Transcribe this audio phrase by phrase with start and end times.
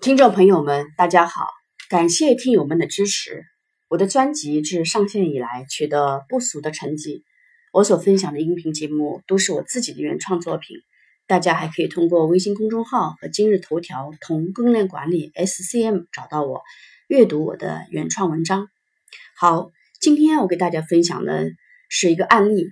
[0.00, 1.48] 听众朋友们，大家好，
[1.90, 3.42] 感谢听友们的支持。
[3.88, 7.24] 我的专辑自上线以来取得不俗的成绩，
[7.72, 10.76] 我所分享的音频节目都是我自己的原创作品。
[11.26, 16.62] 大家还可以通过微信公众号和今日头条同供应链管理 SCM 找到我，
[17.08, 18.68] 阅读我的原创文章。
[19.36, 21.50] 好，今天我给大家分享的
[21.88, 22.70] 是一个案例：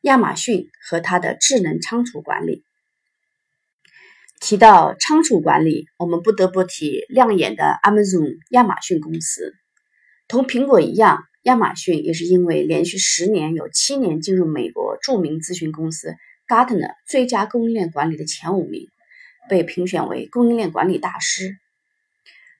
[0.00, 2.64] 亚马逊和它的智能仓储管理。
[4.40, 9.52] 提到仓储管理，我们不得不提亮眼的 Amazon 亚马逊公司。
[10.28, 16.14] 同苹果一样，亚马逊也是因为连续十年有七年进入美国著名咨询公司
[16.48, 18.88] Gartner 最佳供应链管理的前五名，
[19.50, 21.56] 被评选为供应链管理大师。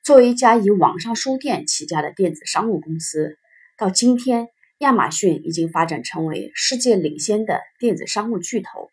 [0.05, 3.39] 作为一家以网上书店起家的电子商务公司，
[3.79, 4.49] 到今天，
[4.81, 8.91] 亚马逊已经发展成为世界领先的电子商务巨头。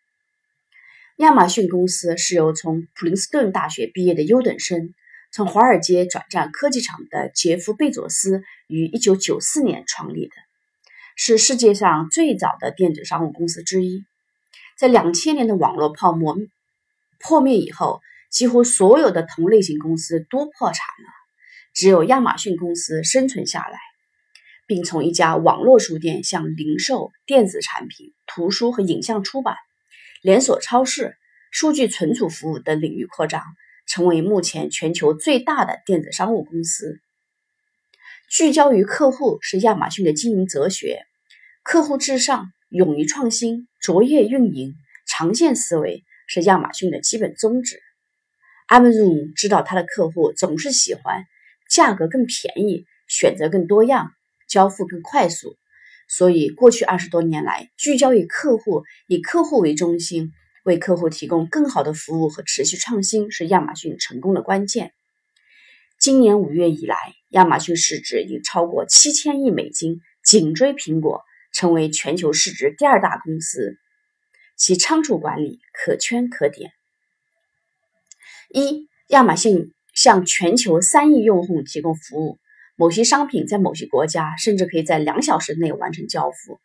[1.18, 4.94] 亚马逊公司是由从普林斯顿大学毕业的优等生，
[5.32, 10.34] 从华尔街转战科技厂的杰夫·贝佐斯于1994年创立的，
[11.16, 14.06] 是世界上最早的电子商务公司之一。
[14.78, 16.38] 在2000年的网络泡沫
[17.18, 18.00] 破灭以后，
[18.30, 21.10] 几乎所有的同类型公司都破产了，
[21.74, 23.80] 只有亚马逊公司生存下来，
[24.68, 29.56] 并从一家网络书店向零售、电子产品、图书和影像出版。
[30.22, 31.16] 连锁超市、
[31.52, 33.44] 数据存储服务等领域扩张，
[33.86, 37.00] 成为目前全球最大的电子商务公司。
[38.30, 41.06] 聚焦于客户是亚马逊的经营哲学，
[41.64, 44.76] 客户至上、勇于创新、卓越运营、
[45.08, 47.80] 长线思维是亚马逊的基本宗旨。
[48.68, 51.24] Amazon 知道他的客户总是喜欢
[51.70, 54.12] 价格更便宜、选择更多样、
[54.50, 55.56] 交付更快速。
[56.08, 60.32] 所以，过去二十多年来，聚焦于客户，以客户为中心，
[60.64, 64.94] 为客户提供更好的服务和持续创新，是亚马逊成功的关键。
[66.00, 66.96] 今年五月以来，
[67.30, 73.78] 亚马逊市值已超过七千亿美金，紧追苹果，成为全球市值第二大公司。
[74.56, 76.72] 其仓储管理可圈可点。
[78.50, 82.40] 一，亚马逊向全球三亿用户提供服务。
[82.80, 86.62] 某些商品在某些国家甚至可以在两小时内完成交付。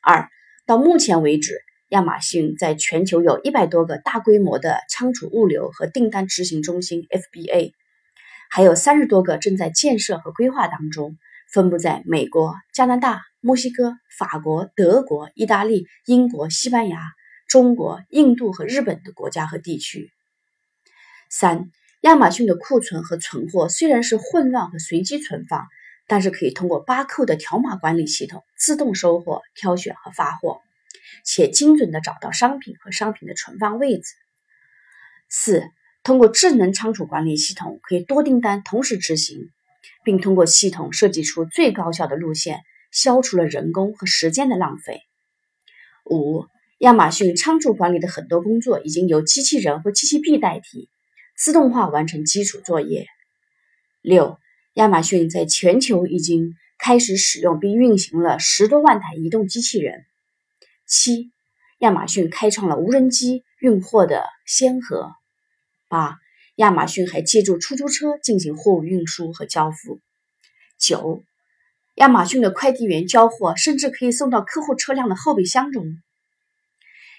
[0.00, 0.30] 二，
[0.64, 1.60] 到目前为止，
[1.90, 7.72] 亚马逊在全球有一百多个大规模的仓储物流和订单执行中心 （FBA），
[8.48, 11.18] 还有三十多个正在建设和规划当中，
[11.52, 16.98] 分布在美国、加拿大、墨西哥、法国、德国、意大利、英国、西班牙、
[17.46, 20.10] 中国、印度和日本的国家和地区。
[21.28, 21.70] 三。
[22.04, 25.68] 亚马逊的库存和存货虽然是混乱和随机存放，
[26.06, 30.60] 但是可以通过巴扣的条码管理系统自动收货、挑选和发货，
[31.24, 34.12] 且精准的找到商品和商品的存放位置。
[35.30, 35.64] 四，
[36.02, 39.48] 通过智能仓储管理系统，可以多订单同时执行，
[40.04, 42.60] 并通过系统设计出最高效的路线，
[42.90, 45.00] 消除了人工和时间的浪费。
[46.04, 46.44] 五，
[46.80, 50.90] 亚马逊仓储管理的很多工作已经由机器人或机器臂代替。
[51.36, 53.06] 自动化完成基础作业。
[54.00, 54.38] 六，
[54.74, 60.04] 亚马逊在全球已经开始使用并运行了十多万台移动机器人。
[60.86, 61.32] 七，
[61.78, 65.12] 亚马逊开创了无人机运货的先河。
[65.88, 66.18] 八，
[66.56, 70.00] 亚马逊还借助出租车进行货物运输和交付。
[70.78, 71.24] 九，
[71.94, 75.96] 亚马逊的快递员交货甚至可以送到客户车辆的后备箱中。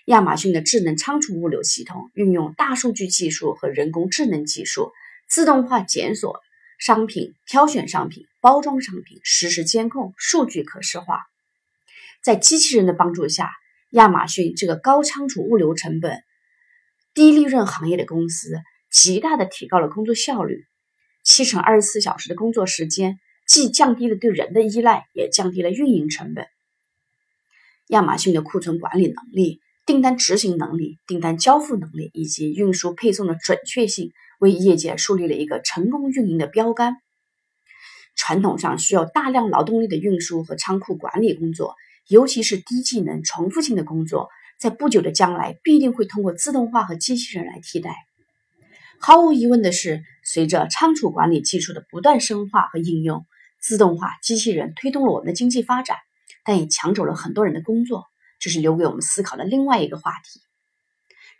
[0.06, 4.92] 亚马逊的智能仓储物流系统运用大数据技术和人工智能技术，
[5.28, 6.42] 自动化检索
[6.78, 11.24] 商品、挑选商品、包装商品，实时监控，数据可视化。
[12.22, 13.50] 在机器人的帮助下，
[13.90, 16.22] 亚马逊这个高仓储物流成本、
[17.16, 18.62] 低利润行业的公司，
[18.92, 20.66] 极大的提高了工作效率。
[21.24, 23.18] 七乘二十四小时的工作时间，
[23.48, 26.46] 既降低了对人的依赖，也降低了运营成本。
[27.88, 29.62] 亚马逊的库存管理能力。
[29.86, 36.96] 订单执行能力、订单交付能力以及运输配送的准确性，为业界树立了一个成功运营的标杆。
[38.16, 41.76] 传统上需要大量劳动力的运输和仓库管理工作，
[42.08, 44.30] 尤其是低技能、重复性的工作，
[44.60, 47.94] 在不久的将来必定会通过自动化和机器人来替代。
[49.00, 53.28] 毫无疑问的是，随着仓储管理技术的不断深化和应用，
[53.62, 55.98] 自动化、机器人推动了我们的经济发展，
[56.44, 58.06] 但也抢走了很多人的工作。
[58.40, 60.42] 这是留给我们思考的另外一个话题。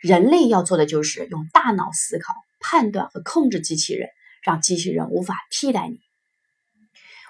[0.00, 4.08] 人类要做的就是用大脑思考、判断和控制机器人，
[4.42, 6.00] 让机器人无法替代你。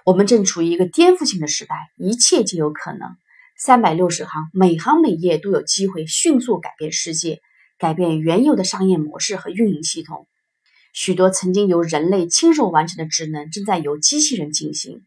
[0.05, 3.17] 我们正处于一个颠覆性的时代，一切皆有可能。
[3.59, 7.41] 三百六十行，每行每业都有机会迅速改变世界，
[7.79, 10.29] 改变原有的商业模式和运营系统。
[10.93, 15.05] 许多曾经由人类亲手完成的职能正在由机器人进行。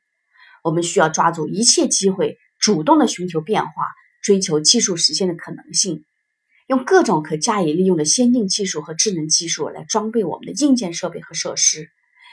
[0.63, 3.71] 我们需要抓住一切机会，主动的寻求变化，
[4.21, 6.03] 追求技术实现的可能性，
[6.67, 11.89] 用各种可加以利用的先进技术和智能技术来装备我们的硬件设备和设施，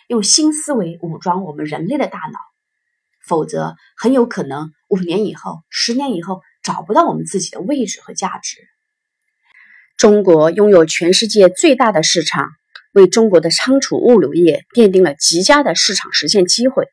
[0.09, 2.39] 用新思维武装我们人类的大脑。
[3.27, 8.59] 否则，很有可能五年以后、十年以后找不到我们自己的位置和价值。
[9.97, 12.49] 中国拥有全世界最大的市场。
[12.93, 16.87] 为中国的仓储物流业奠定了极佳的市场实现机会，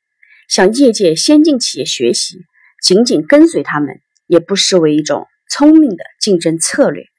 [0.49, 2.39] 向业界先进企业学习，
[2.83, 4.01] 紧紧跟随他们，
[4.33, 7.12] 也不失为一种聪明的竞争策略。